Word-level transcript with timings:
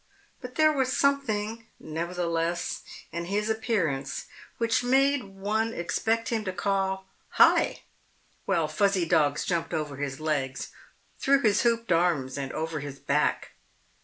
But 0.41 0.55
there 0.55 0.71
was 0.73 0.91
something, 0.97 1.67
nevertheless, 1.79 2.81
in 3.11 3.25
his 3.25 3.51
appearance 3.51 4.25
which 4.57 4.83
made 4.83 5.23
one 5.25 5.75
expect 5.75 6.29
him 6.29 6.43
to 6.45 6.51
call 6.51 7.05
"Hi!" 7.33 7.83
while 8.45 8.67
fuzzy 8.67 9.05
dogs 9.05 9.45
jumped 9.45 9.75
over 9.75 9.97
his 9.97 10.19
legs, 10.19 10.69
through 11.19 11.41
his 11.43 11.61
hooped 11.61 11.91
arms, 11.91 12.35
and 12.35 12.51
over 12.53 12.79
his 12.79 12.97
back. 12.97 13.51